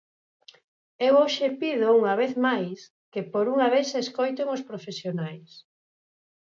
Eu 1.07 1.13
hoxe 1.21 1.47
pido, 1.61 1.87
unha 1.99 2.13
vez 2.21 2.33
máis, 2.47 2.79
que 3.11 3.21
por 3.31 3.45
unha 3.53 3.67
vez 3.75 3.85
se 3.91 3.99
escoiten 4.05 4.47
os 4.55 4.65
profesionais. 4.69 5.49